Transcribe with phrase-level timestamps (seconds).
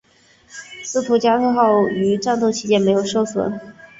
[0.81, 3.61] 斯图加特号于战斗期间没有受损。